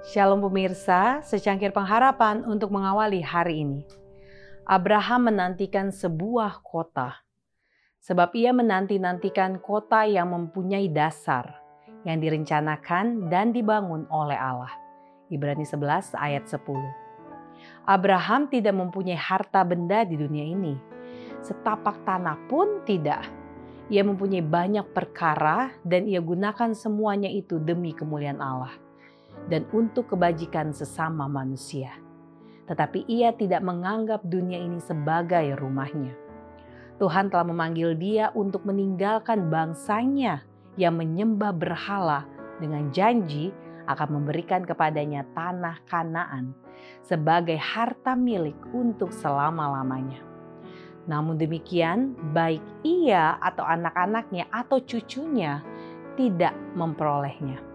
[0.00, 3.84] Shalom pemirsa, secangkir pengharapan untuk mengawali hari ini.
[4.64, 7.20] Abraham menantikan sebuah kota.
[8.00, 11.52] Sebab ia menanti-nantikan kota yang mempunyai dasar,
[12.08, 14.72] yang direncanakan dan dibangun oleh Allah.
[15.28, 16.64] Ibrani 11 ayat 10.
[17.84, 20.80] Abraham tidak mempunyai harta benda di dunia ini.
[21.44, 23.28] Setapak tanah pun tidak.
[23.92, 28.88] Ia mempunyai banyak perkara dan ia gunakan semuanya itu demi kemuliaan Allah
[29.48, 31.96] dan untuk kebajikan sesama manusia.
[32.68, 36.14] Tetapi ia tidak menganggap dunia ini sebagai rumahnya.
[37.00, 40.44] Tuhan telah memanggil dia untuk meninggalkan bangsanya
[40.76, 42.28] yang menyembah berhala
[42.60, 43.50] dengan janji
[43.88, 46.54] akan memberikan kepadanya tanah Kanaan
[47.00, 50.20] sebagai harta milik untuk selama-lamanya.
[51.08, 55.64] Namun demikian, baik ia atau anak-anaknya atau cucunya
[56.14, 57.69] tidak memperolehnya.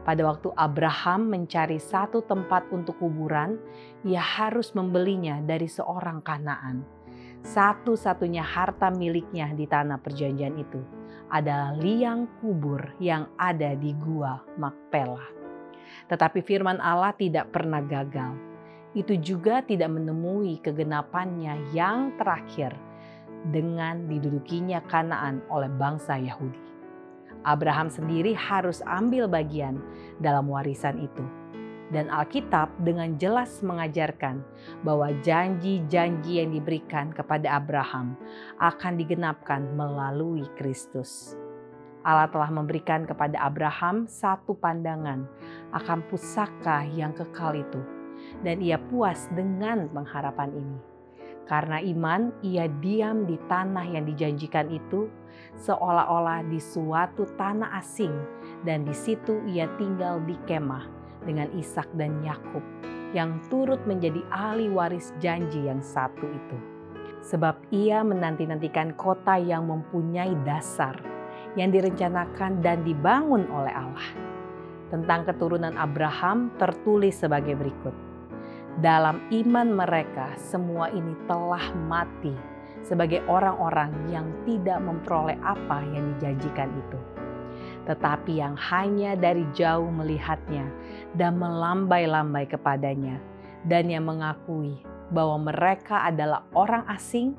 [0.00, 3.60] Pada waktu Abraham mencari satu tempat untuk kuburan,
[4.00, 6.80] ia harus membelinya dari seorang Kanaan.
[7.44, 10.80] Satu-satunya harta miliknya di tanah perjanjian itu
[11.32, 15.24] adalah liang kubur yang ada di gua Makpela.
[16.08, 18.36] Tetapi firman Allah tidak pernah gagal.
[18.92, 22.74] Itu juga tidak menemui kegenapannya yang terakhir
[23.48, 26.79] dengan didudukinya Kanaan oleh bangsa Yahudi.
[27.44, 29.80] Abraham sendiri harus ambil bagian
[30.20, 31.24] dalam warisan itu.
[31.90, 34.46] Dan Alkitab dengan jelas mengajarkan
[34.86, 38.14] bahwa janji-janji yang diberikan kepada Abraham
[38.62, 41.34] akan digenapkan melalui Kristus.
[42.06, 45.26] Allah telah memberikan kepada Abraham satu pandangan
[45.74, 47.82] akan pusaka yang kekal itu,
[48.40, 50.78] dan ia puas dengan pengharapan ini.
[51.50, 55.10] Karena iman, ia diam di tanah yang dijanjikan itu,
[55.58, 58.14] seolah-olah di suatu tanah asing,
[58.62, 60.86] dan di situ ia tinggal di kemah
[61.26, 62.62] dengan Ishak dan Yakub
[63.10, 66.58] yang turut menjadi ahli waris janji yang satu itu.
[67.26, 70.94] Sebab ia menanti-nantikan kota yang mempunyai dasar,
[71.58, 74.08] yang direncanakan dan dibangun oleh Allah.
[74.94, 78.09] Tentang keturunan Abraham tertulis sebagai berikut
[78.78, 82.30] dalam iman mereka, semua ini telah mati
[82.86, 86.98] sebagai orang-orang yang tidak memperoleh apa yang dijanjikan itu,
[87.90, 90.70] tetapi yang hanya dari jauh melihatnya
[91.18, 93.18] dan melambai-lambai kepadanya,
[93.66, 94.78] dan yang mengakui
[95.10, 97.34] bahwa mereka adalah orang asing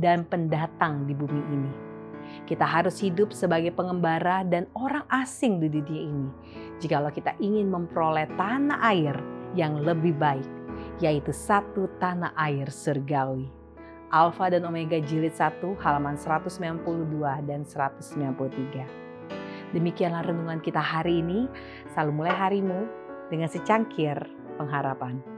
[0.00, 1.72] dan pendatang di bumi ini.
[2.46, 6.30] Kita harus hidup sebagai pengembara dan orang asing di dunia ini,
[6.80, 9.14] jikalau kita ingin memperoleh tanah air
[9.54, 10.59] yang lebih baik
[11.00, 13.48] yaitu satu tanah air surgawi.
[14.10, 16.82] Alfa dan Omega jilid 1 halaman 192
[17.46, 19.00] dan 193.
[19.70, 21.46] Demikianlah renungan kita hari ini.
[21.94, 22.90] Selalu mulai harimu
[23.30, 24.18] dengan secangkir
[24.58, 25.29] pengharapan.